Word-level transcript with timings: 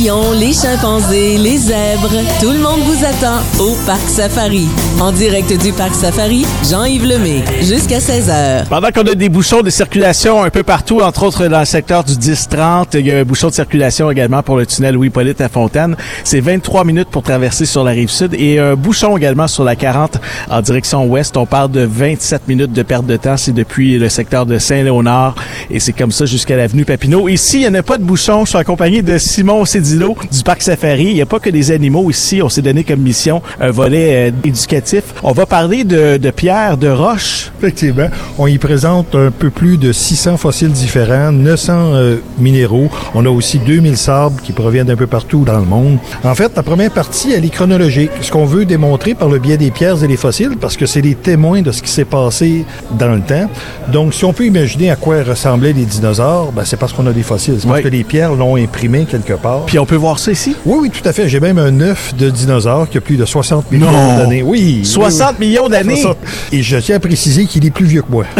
les 0.00 0.54
chimpanzés, 0.54 1.36
les 1.36 1.58
zèbres, 1.58 2.08
tout 2.40 2.50
le 2.50 2.58
monde 2.58 2.80
vous 2.86 3.04
attend 3.04 3.42
au 3.62 3.76
Parc 3.84 4.08
Safari. 4.08 4.66
En 4.98 5.12
direct 5.12 5.52
du 5.60 5.72
Parc 5.72 5.94
Safari, 5.94 6.46
Jean-Yves 6.70 7.04
Lemay, 7.04 7.42
jusqu'à 7.60 7.98
16h. 7.98 8.66
Pendant 8.68 8.88
qu'on 8.92 9.06
a 9.06 9.14
des 9.14 9.28
bouchons 9.28 9.60
de 9.60 9.68
circulation 9.68 10.42
un 10.42 10.48
peu 10.48 10.62
partout, 10.62 11.00
entre 11.00 11.24
autres 11.24 11.46
dans 11.48 11.58
le 11.58 11.66
secteur 11.66 12.02
du 12.02 12.14
10-30, 12.14 12.86
il 12.94 13.06
y 13.08 13.12
a 13.12 13.18
un 13.18 13.24
bouchon 13.24 13.48
de 13.48 13.52
circulation 13.52 14.10
également 14.10 14.42
pour 14.42 14.56
le 14.56 14.64
tunnel 14.64 14.94
Louis-Polyte 14.94 15.42
à 15.42 15.50
Fontaine. 15.50 15.96
C'est 16.24 16.40
23 16.40 16.84
minutes 16.84 17.08
pour 17.10 17.22
traverser 17.22 17.66
sur 17.66 17.84
la 17.84 17.90
rive 17.90 18.10
sud 18.10 18.32
et 18.32 18.58
un 18.58 18.76
bouchon 18.76 19.18
également 19.18 19.48
sur 19.48 19.64
la 19.64 19.76
40 19.76 20.18
en 20.48 20.62
direction 20.62 21.04
ouest. 21.04 21.36
On 21.36 21.44
parle 21.44 21.72
de 21.72 21.82
27 21.82 22.48
minutes 22.48 22.72
de 22.72 22.82
perte 22.82 23.04
de 23.04 23.16
temps. 23.18 23.36
C'est 23.36 23.52
depuis 23.52 23.98
le 23.98 24.08
secteur 24.08 24.46
de 24.46 24.56
Saint-Léonard 24.56 25.34
et 25.70 25.78
c'est 25.78 25.92
comme 25.92 26.12
ça 26.12 26.24
jusqu'à 26.24 26.56
l'avenue 26.56 26.86
Papineau. 26.86 27.28
Ici, 27.28 27.58
il 27.58 27.60
n'y 27.60 27.68
en 27.68 27.74
a 27.74 27.82
pas 27.82 27.98
de 27.98 28.04
bouchon. 28.04 28.46
Je 28.46 28.50
suis 28.50 28.58
accompagné 28.58 29.02
de 29.02 29.18
Simon 29.18 29.66
Cédillo 29.66 29.90
du 30.08 30.42
Parc 30.44 30.62
Safari. 30.62 31.04
Il 31.06 31.14
n'y 31.14 31.20
a 31.22 31.26
pas 31.26 31.38
que 31.40 31.50
des 31.50 31.70
animaux 31.70 32.10
ici. 32.10 32.40
On 32.42 32.48
s'est 32.48 32.62
donné 32.62 32.84
comme 32.84 33.00
mission 33.00 33.42
un 33.60 33.70
volet 33.70 34.30
euh, 34.30 34.32
éducatif. 34.44 35.02
On 35.22 35.32
va 35.32 35.46
parler 35.46 35.84
de, 35.84 36.16
de 36.16 36.30
pierres, 36.30 36.76
de 36.76 36.88
roches. 36.88 37.50
Effectivement. 37.58 38.08
On 38.38 38.46
y 38.46 38.58
présente 38.58 39.14
un 39.14 39.30
peu 39.30 39.50
plus 39.50 39.76
de 39.76 39.92
600 39.92 40.36
fossiles 40.36 40.70
différents, 40.72 41.32
900 41.32 41.72
euh, 41.94 42.16
minéraux. 42.38 42.88
On 43.14 43.24
a 43.26 43.28
aussi 43.30 43.58
2000 43.58 43.96
sabres 43.96 44.40
qui 44.42 44.52
proviennent 44.52 44.86
d'un 44.86 44.96
peu 44.96 45.06
partout 45.06 45.44
dans 45.44 45.58
le 45.58 45.64
monde. 45.66 45.98
En 46.24 46.34
fait, 46.34 46.52
la 46.56 46.62
première 46.62 46.90
partie, 46.90 47.32
elle 47.32 47.44
est 47.44 47.48
chronologique. 47.50 48.10
Ce 48.22 48.30
qu'on 48.30 48.44
veut 48.46 48.64
démontrer 48.64 49.14
par 49.14 49.28
le 49.28 49.38
biais 49.38 49.56
des 49.56 49.70
pierres 49.70 50.02
et 50.02 50.08
des 50.08 50.16
fossiles, 50.16 50.56
parce 50.60 50.76
que 50.76 50.86
c'est 50.86 51.00
les 51.02 51.14
témoins 51.14 51.62
de 51.62 51.72
ce 51.72 51.82
qui 51.82 51.90
s'est 51.90 52.04
passé 52.04 52.64
dans 52.98 53.12
le 53.14 53.20
temps. 53.20 53.48
Donc, 53.92 54.14
si 54.14 54.24
on 54.24 54.32
peut 54.32 54.44
imaginer 54.46 54.90
à 54.90 54.96
quoi 54.96 55.22
ressemblaient 55.22 55.72
les 55.72 55.84
dinosaures, 55.84 56.52
ben, 56.52 56.64
c'est 56.64 56.76
parce 56.78 56.92
qu'on 56.92 57.06
a 57.06 57.12
des 57.12 57.22
fossiles. 57.22 57.56
C'est 57.60 57.66
parce 57.66 57.78
Oui. 57.78 57.84
que 57.84 57.88
les 57.88 58.04
pierres 58.04 58.34
l'ont 58.34 58.56
imprimé 58.56 59.04
quelque 59.04 59.32
part. 59.34 59.64
Puis 59.66 59.78
on 59.80 59.86
peut 59.86 59.96
voir 59.96 60.18
ça 60.18 60.30
ici? 60.32 60.54
Oui, 60.66 60.78
oui, 60.82 60.90
tout 60.90 61.06
à 61.08 61.12
fait. 61.12 61.28
J'ai 61.28 61.40
même 61.40 61.58
un 61.58 61.80
œuf 61.80 62.14
de 62.16 62.30
dinosaure 62.30 62.88
qui 62.88 62.98
a 62.98 63.00
plus 63.00 63.16
de 63.16 63.24
60 63.24 63.70
millions 63.72 63.90
Non. 63.90 64.18
d'années. 64.18 64.42
Oui. 64.42 64.84
60 64.84 65.36
oui, 65.40 65.46
millions 65.48 65.68
d'années? 65.68 65.96
60. 66.02 66.16
Et 66.52 66.62
je 66.62 66.76
tiens 66.78 66.96
à 66.96 67.00
préciser 67.00 67.46
qu'il 67.46 67.64
est 67.66 67.70
plus 67.70 67.86
vieux 67.86 68.02
que 68.02 68.10
moi. 68.10 68.24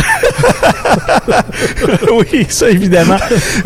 oui, 2.33 2.47
ça 2.49 2.71
évidemment. 2.71 3.17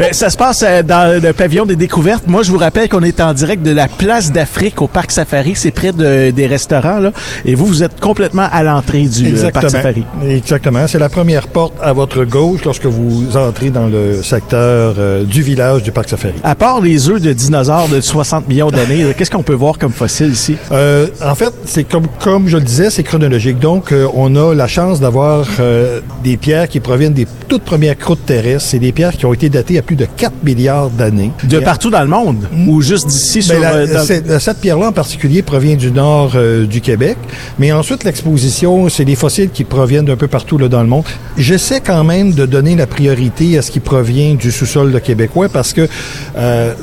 Euh, 0.00 0.08
ça 0.12 0.30
se 0.30 0.36
passe 0.36 0.64
euh, 0.66 0.82
dans 0.82 1.20
le 1.22 1.32
pavillon 1.32 1.66
des 1.66 1.76
découvertes. 1.76 2.24
Moi, 2.26 2.42
je 2.42 2.50
vous 2.50 2.58
rappelle 2.58 2.88
qu'on 2.88 3.02
est 3.02 3.20
en 3.20 3.32
direct 3.32 3.62
de 3.62 3.70
la 3.72 3.88
place 3.88 4.32
d'Afrique 4.32 4.80
au 4.82 4.86
parc 4.88 5.10
Safari. 5.10 5.52
C'est 5.54 5.70
près 5.70 5.92
de- 5.92 6.30
des 6.30 6.46
restaurants 6.46 6.98
là. 6.98 7.12
Et 7.44 7.54
vous, 7.54 7.66
vous 7.66 7.82
êtes 7.82 8.00
complètement 8.00 8.48
à 8.52 8.62
l'entrée 8.62 9.02
du 9.06 9.34
euh, 9.36 9.50
parc 9.50 9.70
Safari. 9.70 10.04
Exactement. 10.26 10.86
C'est 10.86 10.98
la 10.98 11.08
première 11.08 11.48
porte 11.48 11.74
à 11.82 11.92
votre 11.92 12.24
gauche 12.24 12.60
lorsque 12.64 12.86
vous 12.86 13.36
entrez 13.36 13.70
dans 13.70 13.86
le 13.86 14.22
secteur 14.22 14.94
du 15.24 15.42
village 15.42 15.82
du 15.82 15.92
parc 15.92 16.08
Safari. 16.08 16.34
À 16.42 16.54
part 16.54 16.80
les 16.80 17.08
œufs 17.08 17.20
de 17.20 17.32
dinosaures 17.32 17.63
de 17.64 18.00
60 18.00 18.46
millions 18.48 18.70
d'années, 18.70 19.04
là, 19.04 19.14
qu'est-ce 19.14 19.30
qu'on 19.30 19.42
peut 19.42 19.54
voir 19.54 19.78
comme 19.78 19.92
fossile 19.92 20.30
ici? 20.32 20.56
Euh, 20.70 21.06
en 21.24 21.34
fait, 21.34 21.52
c'est 21.64 21.84
comme 21.84 22.06
comme 22.22 22.46
je 22.48 22.56
le 22.58 22.62
disais, 22.62 22.90
c'est 22.90 23.02
chronologique. 23.02 23.58
Donc, 23.58 23.90
euh, 23.92 24.06
on 24.14 24.36
a 24.36 24.54
la 24.54 24.68
chance 24.68 25.00
d'avoir 25.00 25.46
euh, 25.60 26.00
des 26.22 26.36
pierres 26.36 26.68
qui 26.68 26.80
proviennent 26.80 27.14
des 27.14 27.26
toutes 27.48 27.62
premières 27.62 27.96
croûtes 27.96 28.26
terrestres. 28.26 28.68
C'est 28.68 28.78
des 28.78 28.92
pierres 28.92 29.16
qui 29.16 29.24
ont 29.26 29.32
été 29.32 29.48
datées 29.48 29.78
à 29.78 29.82
plus 29.82 29.96
de 29.96 30.04
4 30.04 30.32
milliards 30.44 30.90
d'années. 30.90 31.30
De 31.44 31.58
partout 31.58 31.90
dans 31.90 32.02
le 32.02 32.08
monde 32.08 32.48
ou 32.68 32.82
juste 32.82 33.06
d'ici 33.08 33.42
sur 33.42 33.54
Ben, 33.54 33.60
la- 33.62 33.74
euh, 33.74 34.20
dans- 34.20 34.38
cette 34.40 34.58
pierre-là 34.60 34.88
en 34.88 34.92
particulier 34.92 35.42
provient 35.42 35.76
du 35.76 35.90
nord 35.90 36.32
euh, 36.34 36.66
du 36.66 36.80
Québec, 36.80 37.16
mais 37.58 37.72
ensuite 37.72 38.04
l'exposition, 38.04 38.88
c'est 38.90 39.04
des 39.04 39.16
fossiles 39.16 39.50
qui 39.50 39.64
proviennent 39.64 40.04
d'un 40.04 40.16
peu 40.16 40.28
partout 40.28 40.58
là, 40.58 40.68
dans 40.68 40.82
le 40.82 40.88
monde. 40.88 41.04
J'essaie 41.38 41.80
quand 41.80 42.04
même 42.04 42.32
de 42.32 42.44
donner 42.46 42.76
la 42.76 42.86
priorité 42.86 43.56
à 43.58 43.62
ce 43.62 43.70
qui 43.70 43.80
provient 43.80 44.34
du 44.34 44.50
sous-sol 44.52 44.92
de 44.92 44.98
québécois 44.98 45.48
parce 45.48 45.72
que 45.72 45.88
euh, 46.36 46.74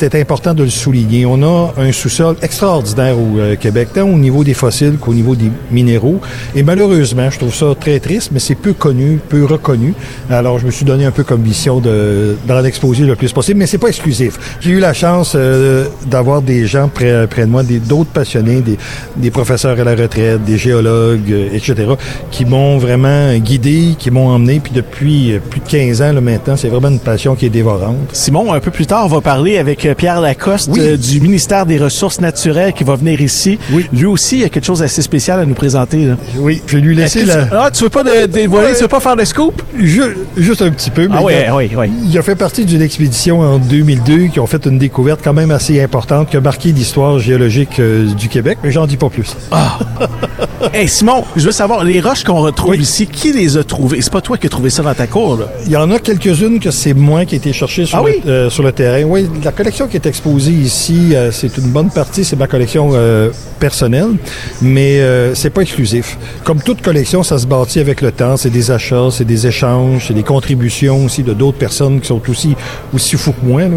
c'est- 0.00 0.14
important 0.20 0.54
de 0.54 0.64
le 0.64 0.70
souligner. 0.70 1.24
On 1.26 1.42
a 1.42 1.72
un 1.78 1.92
sous-sol 1.92 2.36
extraordinaire 2.42 3.16
au 3.18 3.38
euh, 3.38 3.56
Québec, 3.56 3.88
tant 3.94 4.02
au 4.08 4.18
niveau 4.18 4.44
des 4.44 4.54
fossiles 4.54 4.96
qu'au 5.00 5.14
niveau 5.14 5.34
des 5.34 5.50
minéraux. 5.70 6.20
Et 6.56 6.62
malheureusement, 6.62 7.30
je 7.30 7.38
trouve 7.38 7.54
ça 7.54 7.66
très 7.78 8.00
triste, 8.00 8.30
mais 8.32 8.38
c'est 8.40 8.54
peu 8.54 8.72
connu, 8.72 9.18
peu 9.28 9.44
reconnu. 9.44 9.94
Alors, 10.28 10.58
je 10.58 10.66
me 10.66 10.70
suis 10.70 10.84
donné 10.84 11.04
un 11.04 11.10
peu 11.10 11.22
comme 11.24 11.42
mission 11.42 11.80
de 11.80 12.36
d'en 12.46 12.64
exposer 12.64 13.04
le 13.04 13.14
plus 13.16 13.32
possible, 13.32 13.58
mais 13.58 13.66
c'est 13.66 13.78
pas 13.78 13.88
exclusif. 13.88 14.38
J'ai 14.60 14.70
eu 14.70 14.78
la 14.80 14.92
chance 14.92 15.32
euh, 15.36 15.86
d'avoir 16.06 16.42
des 16.42 16.66
gens 16.66 16.88
près, 16.88 17.26
près 17.26 17.42
de 17.42 17.50
moi, 17.50 17.62
d'autres 17.62 18.10
passionnés, 18.10 18.60
des, 18.60 18.78
des 19.16 19.30
professeurs 19.30 19.78
à 19.78 19.84
la 19.84 19.94
retraite, 19.94 20.44
des 20.44 20.58
géologues, 20.58 21.30
euh, 21.32 21.48
etc., 21.52 21.74
qui 22.30 22.44
m'ont 22.44 22.78
vraiment 22.78 23.34
guidé, 23.38 23.94
qui 23.98 24.10
m'ont 24.10 24.28
emmené. 24.28 24.60
Puis 24.60 24.72
depuis 24.74 25.32
euh, 25.32 25.38
plus 25.38 25.60
de 25.60 25.68
15 25.68 26.02
ans 26.02 26.12
là, 26.12 26.20
maintenant, 26.20 26.56
c'est 26.56 26.68
vraiment 26.68 26.88
une 26.88 26.98
passion 27.00 27.34
qui 27.34 27.46
est 27.46 27.50
dévorante. 27.50 27.96
Simon, 28.12 28.52
un 28.52 28.60
peu 28.60 28.70
plus 28.70 28.86
tard, 28.86 29.04
on 29.04 29.08
va 29.08 29.20
parler 29.20 29.58
avec 29.58 29.86
Pierre 29.94 30.20
Lacoste 30.20 30.68
Oui. 30.72 30.80
euh, 30.80 30.96
du 30.96 31.20
ministère 31.20 31.66
des 31.66 31.78
Ressources 31.78 32.20
naturelles 32.20 32.72
qui 32.72 32.84
va 32.84 32.96
venir 32.96 33.20
ici. 33.20 33.58
Oui. 33.72 33.86
Lui 33.92 34.06
aussi, 34.06 34.36
il 34.36 34.42
y 34.42 34.44
a 34.44 34.48
quelque 34.48 34.64
chose 34.66 34.80
d'assez 34.80 35.02
spécial 35.02 35.40
à 35.40 35.46
nous 35.46 35.54
présenter. 35.54 36.06
là. 36.06 36.16
Oui, 36.36 36.62
je 36.66 36.76
vais 36.76 36.82
lui 36.82 37.00
Est-ce 37.00 37.18
laisser 37.20 37.26
la... 37.26 37.44
tu... 37.44 37.50
Ah, 37.52 37.70
tu 37.72 37.84
veux 37.84 37.90
pas 37.90 38.02
de- 38.04 38.26
dévoiler, 38.26 38.74
tu 38.74 38.82
veux 38.82 38.88
pas 38.88 39.00
faire 39.00 39.16
de 39.16 39.24
scoop? 39.24 39.62
Ju- 39.78 40.16
juste 40.36 40.62
un 40.62 40.70
petit 40.70 40.90
peu. 40.90 41.08
mais 41.08 41.14
Ah 41.18 41.22
oui, 41.22 41.32
il 41.38 41.46
a- 41.48 41.56
oui, 41.56 41.70
oui. 41.76 41.90
Il 42.10 42.18
a 42.18 42.22
fait 42.22 42.36
partie 42.36 42.64
d'une 42.64 42.82
expédition 42.82 43.40
en 43.40 43.58
2002 43.58 44.26
qui 44.28 44.40
ont 44.40 44.46
fait 44.46 44.64
une 44.66 44.78
découverte 44.78 45.20
quand 45.22 45.32
même 45.34 45.50
assez 45.50 45.80
importante 45.82 46.28
qui 46.30 46.36
a 46.36 46.40
marqué 46.40 46.72
l'histoire 46.72 47.18
géologique 47.18 47.78
euh, 47.80 48.06
du 48.14 48.28
Québec, 48.28 48.58
mais 48.62 48.70
j'en 48.70 48.86
dis 48.86 48.96
pas 48.96 49.08
plus. 49.08 49.36
Hey 50.74 50.86
Simon, 50.88 51.24
je 51.36 51.46
veux 51.46 51.52
savoir, 51.52 51.84
les 51.84 52.00
roches 52.00 52.22
qu'on 52.22 52.40
retrouve 52.42 52.72
Oui. 52.72 52.78
ici, 52.80 53.06
qui 53.06 53.32
les 53.32 53.56
a 53.56 53.64
trouvées? 53.64 54.00
C'est 54.02 54.12
pas 54.12 54.20
toi 54.20 54.36
qui 54.36 54.46
as 54.46 54.50
trouvé 54.50 54.68
ça 54.68 54.82
dans 54.82 54.92
ta 54.94 55.06
cour, 55.06 55.38
là? 55.38 55.46
Il 55.64 55.72
y 55.72 55.76
en 55.76 55.90
a 55.90 55.98
quelques-unes 55.98 56.60
que 56.60 56.70
c'est 56.70 56.92
moi 56.92 57.24
qui 57.24 57.34
ai 57.34 57.38
été 57.38 57.52
chercher 57.54 57.86
sur, 57.86 57.96
Ah 57.98 58.02
oui? 58.02 58.20
le, 58.24 58.30
euh, 58.30 58.50
sur 58.50 58.62
le 58.62 58.70
terrain. 58.72 59.02
Oui, 59.04 59.26
la 59.42 59.52
collection 59.52 59.88
qui 59.88 59.96
est 59.96 60.04
exposée 60.06 60.50
ici, 60.52 61.14
euh, 61.14 61.30
c'est 61.32 61.56
une 61.56 61.70
bonne 61.70 61.88
partie, 61.90 62.24
c'est 62.24 62.36
ma 62.36 62.46
collection 62.46 62.90
euh, 62.92 63.30
personnelle, 63.58 64.10
mais 64.60 65.00
c'est 65.34 65.50
pas 65.50 65.62
exclusif. 65.62 66.18
Comme 66.44 66.60
toute 66.62 66.82
collection, 66.82 67.22
ça 67.22 67.38
se 67.38 67.46
bâtit 67.46 67.80
avec 67.80 68.00
le 68.02 68.12
temps. 68.12 68.36
C'est 68.36 68.50
des 68.50 68.70
achats, 68.70 69.08
c'est 69.10 69.24
des 69.24 69.46
échanges, 69.46 70.06
c'est 70.08 70.14
des 70.14 70.22
contributions 70.22 71.04
aussi 71.06 71.22
de 71.22 71.32
d'autres 71.32 71.58
personnes 71.58 72.00
qui 72.00 72.06
sont 72.08 72.20
aussi 72.28 72.54
aussi 72.94 73.16
fous 73.16 73.32
que 73.32 73.44
moi. 73.46 73.62
Là, 73.62 73.68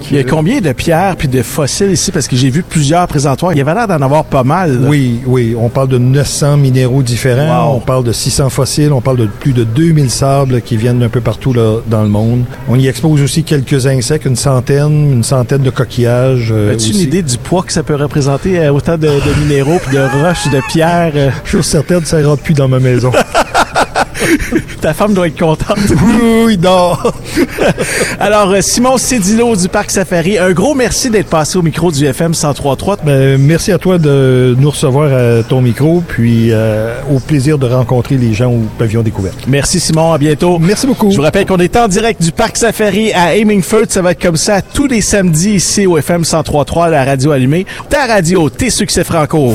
qui- 0.00 0.08
Il 0.12 0.16
y 0.16 0.20
a 0.20 0.24
combien 0.24 0.60
de 0.60 0.72
pierres 0.72 1.16
puis 1.16 1.28
de 1.28 1.42
fossiles 1.42 1.92
ici? 1.92 2.10
Parce 2.12 2.26
que 2.28 2.36
j'ai 2.36 2.50
vu 2.50 2.62
plusieurs 2.62 3.06
présentoirs. 3.06 3.52
Il 3.52 3.58
y 3.58 3.60
avait 3.60 3.74
l'air 3.74 3.86
d'en 3.88 4.00
avoir 4.00 4.24
pas 4.24 4.42
mal. 4.44 4.82
là. 4.82 4.88
Oui, 4.88 5.20
oui. 5.26 5.54
On 5.60 5.68
parle 5.68 5.88
de 5.88 5.98
900 5.98 6.56
minéraux 6.56 7.02
différents. 7.02 7.68
Wow. 7.70 7.76
On 7.76 7.80
parle 7.80 8.04
de 8.04 8.12
600 8.12 8.48
fossiles. 8.50 8.92
On 8.92 9.00
parle 9.00 9.16
de 9.18 9.26
plus 9.26 9.52
de 9.52 9.64
2000 9.64 10.10
sables 10.10 10.60
qui 10.62 10.76
viennent 10.76 10.98
d'un 11.00 11.08
peu 11.08 11.20
partout 11.20 11.52
là, 11.52 11.78
dans 11.86 12.02
le 12.02 12.08
monde. 12.08 12.44
On 12.68 12.78
y 12.78 12.86
expose 12.88 13.20
aussi 13.22 13.44
quelques 13.44 13.86
insectes, 13.86 14.24
une 14.26 14.36
centaine, 14.36 15.12
une 15.12 15.24
centaine 15.24 15.62
de 15.62 15.70
coquillages. 15.70 16.50
euh, 16.52 16.72
As-tu 16.74 16.90
une 16.92 17.00
idée 17.00 17.22
du 17.22 17.36
poids 17.38 17.62
que 17.62 17.72
ça 17.72 17.82
peut 17.82 17.94
représenter 17.96 18.58
euh, 18.58 18.72
autant 18.72 18.96
de, 18.96 19.06
de 19.08 19.40
minéraux 19.42 19.78
puis 19.84 19.96
de 19.96 20.02
roches, 20.24 20.48
de 20.52 20.60
pierres? 20.70 21.12
euh? 21.14 21.30
Je 21.44 21.56
suis 21.58 21.64
certaine 21.64 22.00
que 22.00 22.08
ça 22.08 22.22
rentre 22.22 22.42
plus 22.42 22.54
dans 22.54 22.68
ma 22.68 22.78
maison. 22.78 23.10
ta 24.80 24.94
femme 24.94 25.14
doit 25.14 25.26
être 25.26 25.38
contente. 25.38 25.78
oui, 25.90 26.44
oui, 26.46 26.58
non. 26.58 26.92
Alors, 28.20 28.50
euh, 28.50 28.60
Simon 28.60 28.98
Cédillo 28.98 29.56
du 29.56 29.68
Parc 29.68 29.90
Safari, 29.90 30.38
un 30.38 30.52
gros 30.52 30.74
merci 30.74 31.10
d'être 31.10 31.28
passé 31.28 31.58
au 31.58 31.62
micro 31.62 31.90
du 31.90 32.04
FM 32.04 32.32
103.3. 32.32 32.98
Ben, 33.04 33.38
merci 33.38 33.72
à 33.72 33.78
toi 33.78 33.98
de 33.98 34.56
nous 34.58 34.70
recevoir 34.70 35.12
à 35.12 35.42
ton 35.42 35.60
micro, 35.60 36.02
puis 36.06 36.48
euh, 36.50 36.94
au 37.10 37.18
plaisir 37.20 37.58
de 37.58 37.66
rencontrer 37.66 38.16
les 38.16 38.32
gens 38.32 38.50
au 38.52 38.62
pavillon 38.78 39.02
découverte. 39.02 39.38
Merci 39.46 39.80
Simon, 39.80 40.12
à 40.12 40.18
bientôt. 40.18 40.58
Merci 40.58 40.86
beaucoup. 40.86 41.10
Je 41.10 41.16
vous 41.16 41.22
rappelle 41.22 41.46
qu'on 41.46 41.58
est 41.58 41.76
en 41.76 41.88
direct 41.88 42.22
du 42.22 42.32
Parc 42.32 42.56
Safari 42.56 43.12
à 43.12 43.36
Hemingford. 43.36 43.86
Ça 43.88 44.02
va 44.02 44.12
être 44.12 44.22
comme 44.22 44.36
ça 44.36 44.62
tous 44.62 44.86
les 44.86 45.00
samedis 45.00 45.54
ici 45.54 45.86
au 45.86 45.98
FM 45.98 46.22
103.3, 46.22 46.90
la 46.90 47.04
radio 47.04 47.32
allumée. 47.32 47.66
Ta 47.88 48.06
radio, 48.06 48.50
tes 48.50 48.70
succès 48.70 49.04
franco. 49.04 49.54